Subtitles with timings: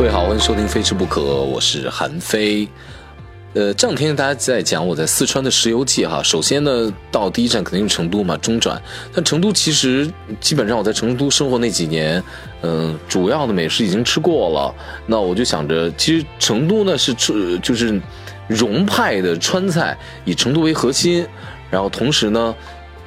[0.00, 2.66] 各位好，欢迎收听《非吃不可》，我是韩飞。
[3.52, 6.22] 呃，这两天大家在讲我在四川的石油记哈。
[6.22, 8.80] 首先呢，到第一站肯定是成都嘛，中转。
[9.12, 10.10] 但成都其实
[10.40, 12.24] 基本上我在成都生活那几年，
[12.62, 14.74] 嗯，主要的美食已经吃过了。
[15.04, 18.00] 那我就想着，其实成都呢是吃就是
[18.48, 19.94] 蓉派的川菜，
[20.24, 21.26] 以成都为核心，
[21.70, 22.56] 然后同时呢。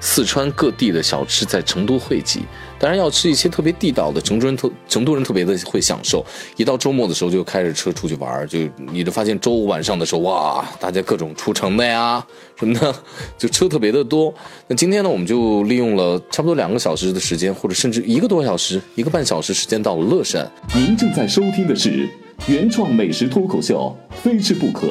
[0.05, 2.41] 四川各地的小吃在成都汇集，
[2.77, 6.23] 当然要吃一些特别地道的，成都人特成都人特别的会享受。
[6.57, 8.59] 一到周末的时候就开着车出去玩，就
[8.91, 12.21] 你就发现周五晚上的时候，哇，大家各种出城的呀
[12.59, 12.93] 什么的，
[13.39, 14.31] 就车特别的多。
[14.67, 20.45] 那今天呢，我们就利用了差不多两个小时的时间，或者甚至一个多小时、一个半小时时间到了乐山。
[20.75, 22.09] 您正在收听的是
[22.47, 24.87] 原创美食脱口秀《非吃不可》，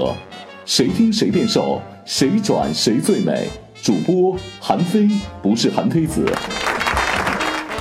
[0.65, 3.51] 谁听谁变瘦，谁转谁最美。
[3.83, 5.09] 主播韩非
[5.43, 6.25] 不是韩非子，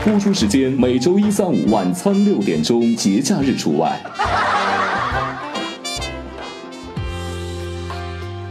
[0.03, 4.01] 播出时间每周一、三、五晚餐六点钟，节假日除外。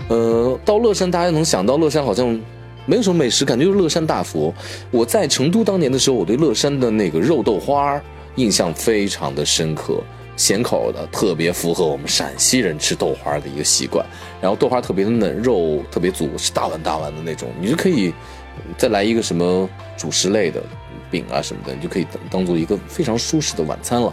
[0.07, 2.41] 呃，到乐山，大家能想到乐山好像
[2.87, 4.55] 没有什么美食，感觉就是乐山大佛。
[4.93, 8.01] 我在成都当年的时候，我对乐山的那个肉豆花
[8.37, 10.01] 印象非常的深刻。
[10.37, 14.05] 咸口的，特别符合我们陕西人吃豆花的一个习惯。
[14.41, 17.49] 然后豆花特别嫩，肉特别足，是大碗大碗的那种。
[17.61, 18.13] 你就可以
[18.79, 20.63] 再来一个什么主食类的
[21.11, 24.13] 饼啊什么的，你就可以当当做一个非常舒适的晚餐了。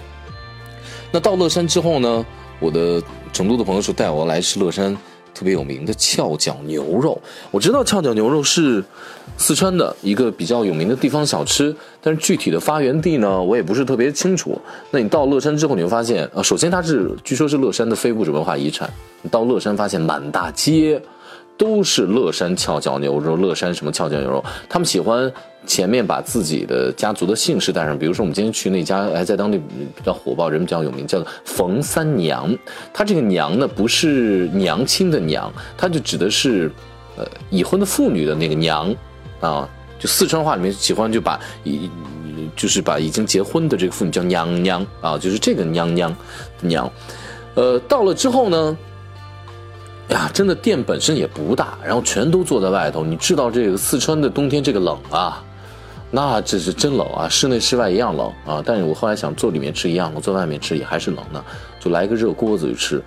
[1.12, 2.26] 那到乐山之后呢，
[2.60, 3.02] 我的
[3.32, 4.96] 成都的朋友说带我来吃乐山。
[5.38, 7.22] 特别有名的翘脚牛肉，
[7.52, 8.84] 我知道翘脚牛肉是
[9.38, 14.60] 四川的一个比较有名的地方小吃，但是具体的发源地呢，我也不是特别清楚。
[14.90, 18.92] 那你到乐山之后，你会发现，呃，首先它是据说是乐山的非物质文化遗产。
[19.22, 21.00] 你到乐山发现满大街。
[21.58, 25.32] 都是乐山翘脚牛肉，乐山什么翘脚牛肉，他们喜欢
[25.66, 27.98] 前面把自己的家族的姓氏带上。
[27.98, 32.56] 比如说，我们今天去那家还在当地比较火爆，人比较有名，叫做冯三娘。
[32.94, 36.72] 他这个娘呢，不是娘亲的娘，他就指的是，
[37.18, 38.96] 呃，已婚的妇女的那个娘，
[39.40, 41.90] 啊，就四川话里面喜欢就把已，
[42.56, 46.16] 就是把已经结婚的这个妇女叫娘娘啊，就是这个娘娘
[46.62, 46.92] 娘。
[47.56, 48.78] 呃，到了之后呢？
[50.10, 53.04] 呀，真的店本身也不大，然后全都坐在外头。
[53.04, 55.44] 你知道这个四川的冬天这个冷啊，
[56.10, 58.64] 那这是真冷啊，室内室外一样冷啊。
[58.66, 61.44] 但是我后来想坐里面吃一样，我坐外面吃也还是冷的，
[61.80, 63.04] 就来个热锅子去吃。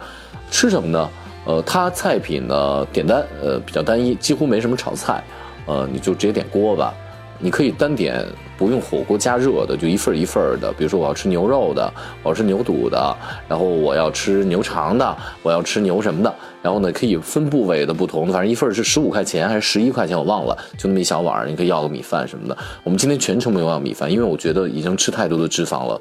[0.51, 1.09] 吃什么呢？
[1.47, 5.25] 呃，它菜品呢点单，呃比较单一，几乎没什么炒菜，
[5.65, 6.93] 呃你就直接点锅吧。
[7.41, 8.25] 你可以单点
[8.59, 10.73] 不用火锅加热的，就一份一份的。
[10.75, 11.93] 比如说我要吃牛肉的，
[12.23, 13.17] 我要吃牛肚的，
[13.49, 16.35] 然后我要吃牛肠的，我要吃牛什么的。
[16.63, 22.57] 然后呢，可以分部位的不同的，反正一份是 十五块钱还是十一块钱，我忘了，就那么一小碗，你可以要个米饭什么的。
[22.85, 25.99] 我们今天全程没有要米饭，因为我觉得已经吃太多的脂肪了，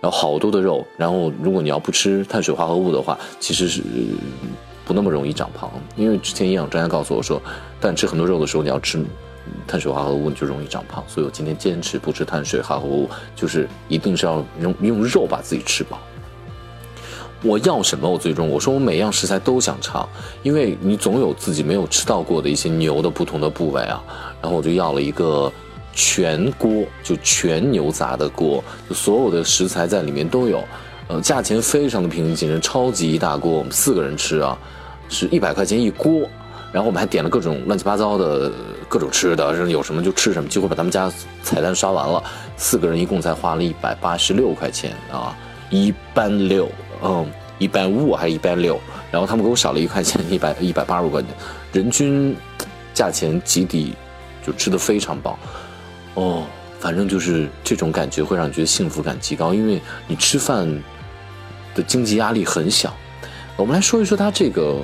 [0.00, 3.82] 然后好多的肉，然后如果你要不吃碳水化合物的话，其实是
[4.86, 5.70] 不那么容易长胖。
[5.94, 7.38] 因为之前营养专家告诉我说，
[7.78, 9.04] 但吃很多肉的时候，你要吃。
[9.66, 15.98] 碳水化合物你就容易长胖，所以我今天坚持不吃碳水化合物，就是一定是要用用肉把自己吃饱。
[17.42, 18.10] 我要什么？
[18.10, 20.08] 我最终我说我每样食材都想尝，
[20.42, 24.02] 因为你总有自己没有吃到过的一些牛的不同的部位啊。
[24.42, 25.52] 然后我就要了一个
[25.92, 30.64] 全锅，就全牛杂的锅，所有的食材在里面都有，
[31.06, 34.58] 呃，价钱非常的平易近人，超级一大锅，我们四个人吃啊，
[35.08, 36.28] 是一百块钱一锅。
[36.70, 38.52] 然后我们还点了各种乱七八糟的
[38.88, 41.10] 各种吃的，有什么就吃什么，几乎把他们家
[41.42, 42.22] 菜单刷完了。
[42.58, 45.34] 四个人一共才花了一百八十六块钱啊，
[45.70, 46.70] 一般六，
[47.02, 47.26] 嗯，
[47.58, 48.78] 一般五还是一般六？
[49.10, 51.30] 然后他们给我少了一块钱，一百一百八十块钱，
[51.72, 52.36] 人均
[52.92, 53.94] 价钱极低，
[54.46, 55.38] 就吃的非常饱。
[56.14, 56.44] 哦，
[56.78, 60.68] 反正就是这种感觉会让你觉得幸福感极高，因为你吃饭
[61.74, 62.94] 的经济压力很小。
[63.56, 64.76] 我们来说一说它这个。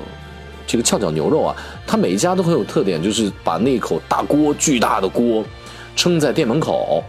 [0.67, 1.55] 这个翘脚牛肉啊，
[1.85, 5.43] 它每一家都很有特点，就是把那口大锅、巨大的锅，
[5.95, 7.03] 撑在店门口，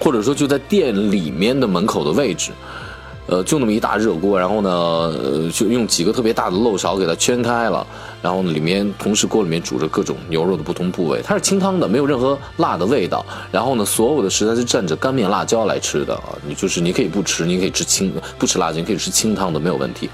[0.00, 2.50] 或者说就在店里面的门口的位置，
[3.26, 7.86] 呃，就那么一大热锅，然后呢，呃，就用几个特别大的漏勺给它圈开了，
[8.20, 20.10] 然后呢，里面同时锅里面煮着各种牛肉的不同部位，它是清汤的，没有任何辣的味道，然后呢，所有的食材是蘸着干面辣椒来吃的啊，你就是你可以不吃，你可以吃清不吃辣椒，你可以吃清汤的，没有问题。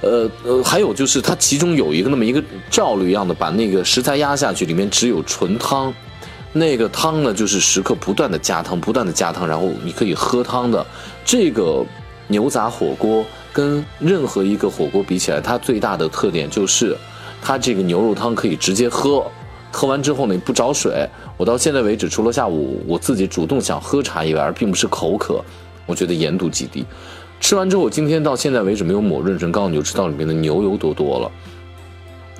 [0.00, 5.92] 呃呃，还有就是它其中有一个那么一个罩滤一样的，把那个食材压下去，里面只有纯汤，
[6.52, 10.84] 那个汤呢就是时刻不断的加汤，不断的加汤，然后你可以喝汤的。
[11.24, 11.84] 这个
[12.28, 16.96] 牛杂火锅跟任何一个火锅比起来，它最大的特点就是
[17.42, 19.24] 它这个牛肉汤可以直接喝，
[19.70, 21.06] 喝完之后呢不着水。
[21.36, 25.44] 我到现在为止，除了下午我自己主动想喝茶以外，而并不是口渴，
[25.86, 26.84] 我觉得盐度极低。
[27.40, 31.30] 吃完之后，今天到现在为止没有抹润唇膏，你就知道里面的牛油多多了。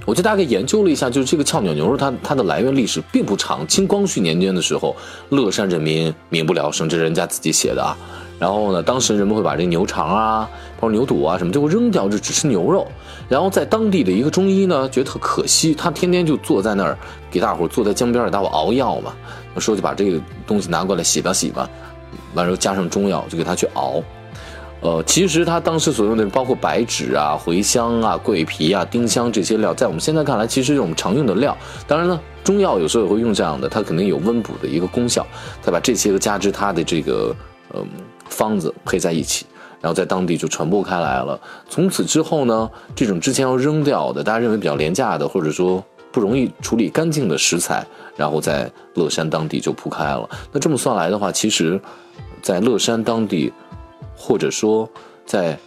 [0.07, 3.67] 我就大概研究了一下，就是这个翘鸟牛肉，它它的来源历史并不长。
[3.67, 4.95] 清光绪年间的时候，
[5.31, 7.97] 乐山人民民不聊生，这是人家自己写的啊。
[8.39, 12.87] 然后呢，当时人们会把这牛肠啊，包括牛肚啊什么，就会扔掉，就只吃牛肉。
[13.29, 16.97] 然后在当地的一个中医呢，觉得特可惜，他天天就坐在那儿
[17.31, 19.13] 给大伙坐在江边儿，大伙熬药嘛。
[19.59, 21.69] 说就把这个东西拿过来洗吧洗吧，
[22.35, 24.03] 完了加上中药就给他去熬。
[24.83, 31.55] 呃，其实他当时所用的包括白芷啊、茴香啊、桂皮啊、丁香这些料，在我们现在看来，其实是我们常用的料。
[31.87, 35.27] 当然呢，中药有时候也会用这样的，它肯定有温补的一个功效。
[35.61, 37.37] 再把这些个加之它的这个
[37.75, 37.87] 嗯
[38.31, 39.45] 方子配在一起，
[39.83, 41.39] 然后在当地就传播开来了。
[41.69, 47.87] 从此之后呢，这种之前要扔掉的，大家认为比较廉价的，或者说不容易处理干净的食材，
[48.17, 50.27] 然后在乐山当地就铺开了。
[50.51, 51.79] 那这么算来的话，其实，
[52.41, 53.53] 在乐山当地。
[54.17, 54.89] 或者说，
[55.25, 55.59] 在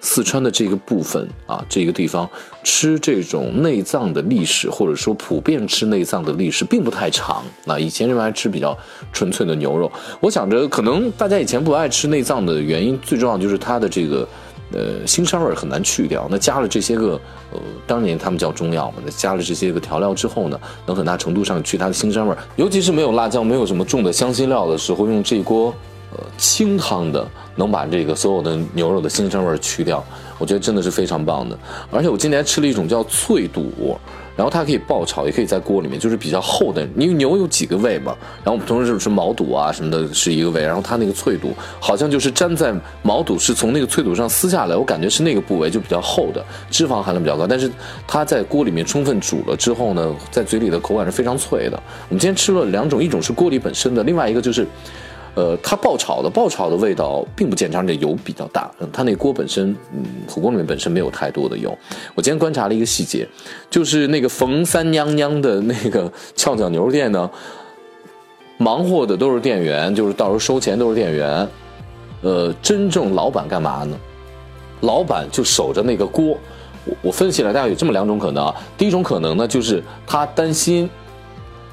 [0.00, 2.28] 四川的这个部分啊，这个地方
[2.62, 7.42] 吃这种内脏的历史，或者说普遍吃内脏的历史，并不太长。
[7.64, 8.76] 那以前人们还吃比较
[9.12, 9.90] 纯粹的牛肉。
[10.20, 14.28] 我想着，可能大家以前不爱吃内脏的原因，最重要就是它的这个
[14.72, 16.28] 呃腥膻味很难去掉。
[16.30, 25.74] 那加了这些个呃，当年他们叫中药嘛，那加了这些个调料之后呢，能很大程度上去它的腥膻味尤其是没有辣椒、没有什么重的香辛料的时候，用这锅。
[26.36, 30.04] 清汤的能把这个所有的牛肉的腥膻味去掉，
[30.38, 31.58] 我觉得真的是非常棒的。
[31.90, 33.98] 而且我今年吃了一种叫脆肚，
[34.36, 36.86] 然后它可以爆炒，也可以在锅里面，就是比较厚的。
[36.96, 38.14] 因为牛有几个胃嘛，
[38.44, 47.46] 然后我们同时是毛肚啊什么的是一个胃，然后它那个脆肚好像就是粘在毛肚是从那个脆肚上撕下来，我感觉是那个部位就比较厚的，脂肪含量比较高。
[47.46, 47.70] 但是
[48.06, 51.82] 它在锅里面充分煮了之后呢，在嘴里的口感是非常脆的。
[52.10, 54.66] 我们今天吃了两种，一种是锅里本身的，另外一个就是。
[55.36, 58.70] 呃，它爆炒的爆炒的味道并不见长，这油比较大。
[58.90, 61.76] 它那锅本身，嗯，火锅里面本身没有太多的油。
[62.14, 63.28] 我今天观察了一个细节，
[63.68, 67.30] 就是那个冯三娘娘的那个翘脚牛肉店呢，
[68.56, 71.46] 忙活的都是店员，就是到时候收钱都是店员。
[72.22, 73.94] 呃，真正老板干嘛呢？
[74.80, 76.38] 老板就守着那个锅。
[76.86, 78.50] 我我分析了，大概有这么两种可能。
[78.78, 80.88] 第一种可能呢，就是他担心。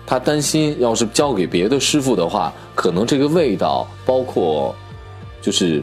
[0.06, 4.76] 他担心，要是交给别的师傅的话，可能这个味道，包括
[5.42, 5.82] 就是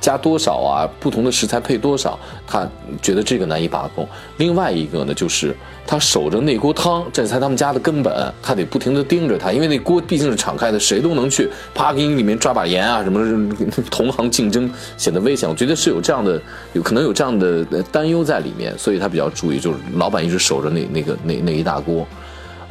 [0.00, 2.68] 加多少啊，不同的食材配多少，他
[3.00, 4.06] 觉得这个难以把控。
[4.36, 13.54] 另外一个呢，就是他守着那锅汤，这才他们家的根本，他得不停的盯着他，因为那锅毕竟是敞开的，谁都能去，啪给你里面抓把盐啊，什么
[13.90, 15.48] 同行竞争显得危险。
[15.48, 16.40] 我觉得是有这样的，
[16.72, 22.06] 有可能有这样的担忧在里面，所以他比较注意，就是老板一直守着那那个那那一大锅。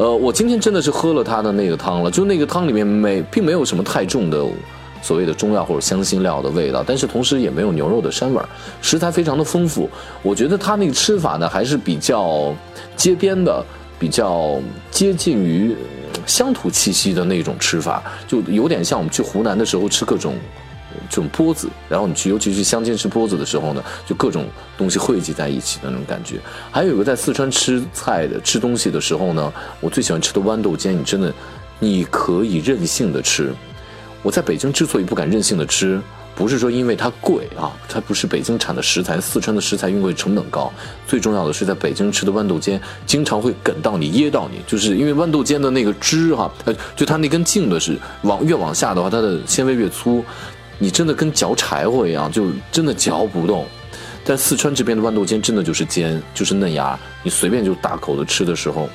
[0.02, 4.44] 呃，我今天真的是喝了他的那个汤了，就那个汤里面没并没有什么太重的
[5.00, 8.50] 所谓的中药或者香辛料的味道，但是同时也没有牛肉的膻味儿，
[8.82, 9.88] 食材非常的丰富。
[10.24, 12.52] 我觉得他那个吃法呢还是比较
[12.96, 13.64] 街边的，
[14.00, 14.60] 比较
[14.90, 15.76] 接近于
[16.26, 20.34] 乡土气息的那种吃法，就有点像我们去湖南的时候吃各种。
[21.10, 24.46] 这种钵子，然后你去，尤其是乡间吃钵子的时候呢，就各种
[24.78, 26.40] 东西汇集在一起的那种感觉。
[26.72, 31.34] 还有一个在四川吃菜的吃东西的时候呢，我最喜欢吃的豌豆尖，你真的，
[31.80, 33.54] 你可以任性的吃。
[34.24, 36.00] 我在北京之所以不敢任性的吃，
[36.36, 40.72] 不是说因为它贵啊，它不是北京产的食材，四川的食材运费成本高。
[41.08, 50.24] 最重要的是在北京吃的豌豆尖，经常会梗到你噎到你，就是因为豌豆尖的那个汁哈，呃，就它那根茎的是往越往下的话，它的纤维越粗。
[50.84, 53.68] 你真的跟嚼柴火一样，就真的嚼不动。
[54.26, 58.90] 但四川这边的豌豆尖真的就是尖，就是嫩芽，你随便就大口的吃的时候，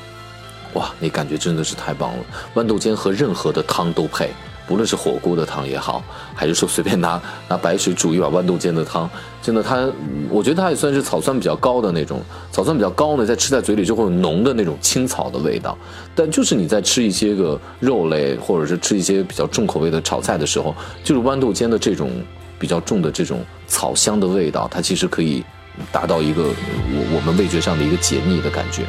[0.75, 2.25] 哇，那感觉真的是太棒了。
[2.57, 4.31] 豌豆尖和任何的汤都配。
[4.67, 6.03] 不论是火锅的汤也好，
[6.35, 9.09] 还是说随便拿拿白水煮一碗豌豆尖的汤，
[9.41, 9.89] 真的它，
[10.29, 12.21] 我觉得它也算是草酸比较高的那种，
[12.51, 15.77] 草酸比较高呢，在吃在嘴里就会有浓的那种青草的味道。
[16.15, 22.11] 但就是你在吃一些个肉类，或者是吃一些比较重口味的炒菜的时候，就是豌豆尖的这种
[22.59, 25.45] 比较重的这种草香的味道，它其实可以
[25.93, 28.83] 达到一个我我们味觉上的一个解腻的感觉。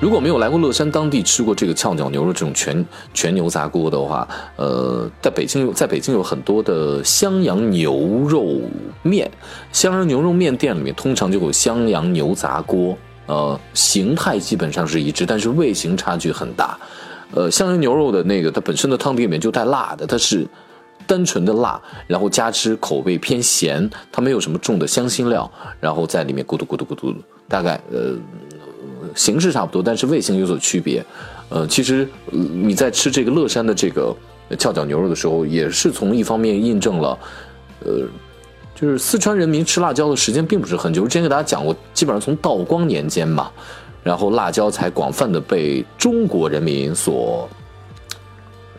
[0.00, 2.84] 如果没有来过乐山当地吃过这个翘脚牛肉这种全
[3.14, 7.94] 全牛杂锅的话，呃，在北京有在北京有很多的襄阳牛
[8.28, 8.60] 肉
[9.02, 9.30] 面，
[9.72, 12.96] 襄阳牛肉面店里面通常就有襄阳牛杂锅，
[13.26, 16.78] 呃，形态基本上是一致，但是味型差距很大。
[17.34, 20.46] 呃，襄阳牛肉的那个它本身的汤底里面就带辣的，它是
[21.06, 27.14] 单纯的辣，然后加之口味偏咸，它没有什么重的香辛料，然后在里面咕嘟咕嘟咕嘟，
[27.48, 28.16] 大概呃。
[29.14, 31.04] 形式差不多，但是味型有所区别。
[31.48, 34.16] 呃，其实你在吃这个乐山的这个
[34.58, 37.18] 翘脚牛肉的时候，也是从一方面印证了，
[37.84, 38.02] 呃，
[38.74, 43.50] 就是四川人民吃辣椒的时间并不是很久，之前给大家讲过，基本上从道光年间嘛，
[44.02, 47.48] 然后辣椒才广泛的被中国人民所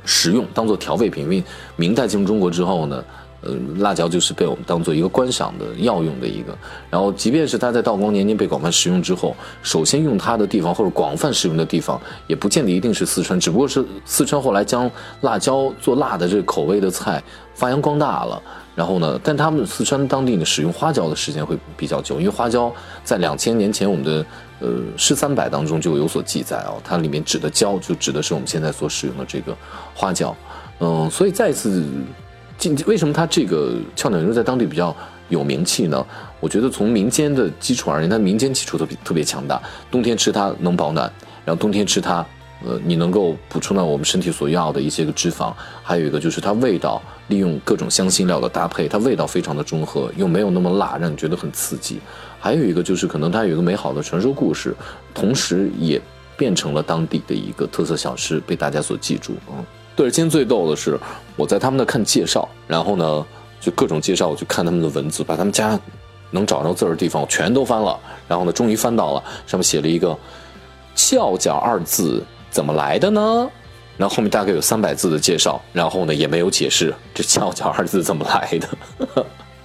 [0.06, 1.24] 使用，当做调味品。
[1.24, 1.44] 因为
[1.76, 3.04] 明代进入中国之后呢。
[3.46, 6.58] 呃，辣椒就是被我们当做一个观赏的药用的一个，
[6.90, 14.90] 然后即便是它在道光年间被广泛使用之后，首先用它的地方或者广泛使用的地方，也不见得一定是四川，只不过是四川后来将
[15.22, 17.22] 辣椒做辣的这个口味的菜
[17.54, 18.42] 发扬光大了。
[18.76, 22.74] 然后呢，但他们四川当地呢使用花椒的时间会比较久，因为花椒
[23.04, 24.26] 在两千年前我们的
[24.62, 29.56] 呃《诗三百》当中就有所记载哦，它里面指的椒就指的是我们现在所使用的这个
[29.94, 30.36] 花椒，
[30.80, 31.84] 嗯，所以再次。
[32.86, 34.96] 为什么它这个跷脚牛肉在当地比较
[35.30, 36.06] 有名气呢？
[36.40, 39.62] 我觉得从民间的基础而言，它民间基础特别特别强大。
[39.90, 41.12] 冬天吃它能保暖，
[41.46, 42.26] 然后冬天吃它，
[42.66, 45.54] 呃，你能够补充到我们身体所要的一些个脂肪。
[45.82, 52.00] 还有一个就是它味道，利用各种香辛料的搭配，它味道非常的中和，又没有那么辣，让你觉得很刺激。
[52.40, 54.76] 还有一个就是可能它有一个美好的传说故事，
[55.14, 56.02] 同时也
[56.36, 59.66] 变成了当地的一个特色小吃，被大家所记住嗯。
[59.96, 61.00] 对，今天最逗的是，
[61.36, 63.26] 我在他们那看介绍，然后呢，
[63.62, 65.80] 就各种介绍，我去看他们的文字，把他们家
[66.32, 70.18] 能找着字的地方我全都翻了，然后呢，终于翻到了，上面写了一个
[70.96, 73.48] “翘脚”二字怎么来的呢？
[73.96, 78.68] 然后后面大概有三百字的介绍，然后呢，也没有解释这“翘脚”二字怎么来的。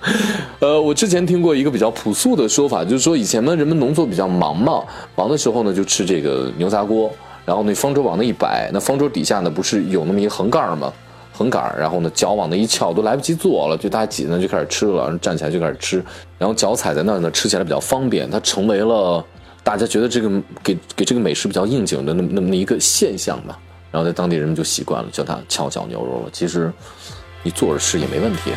[0.61, 4.85] 呃，我之前听过一个比较朴素的说法，就是说以前呢，人们农作比较忙嘛，
[5.17, 7.11] 忙的时候呢，就吃这个牛杂锅。
[7.49, 10.93] 然后那方舟往那一摆，那方舟底下呢不是有那么一横杆吗？
[11.33, 16.05] 横杆，然后呢脚往那一翘，都来不及坐了，就大家挤呢就开始吃了，然后站起来就开始吃，
[16.37, 19.25] 然后脚踩在那儿呢，吃起来比较方便，它成为了
[19.63, 20.31] 大家觉得这个
[20.63, 23.59] 给给这个美食比较应景的那么那么一个现象吧。
[23.91, 26.29] 然后在当地人们就习惯了叫它翘脚牛肉了。
[26.31, 26.71] 其实
[27.43, 28.53] 你坐着吃也没问题。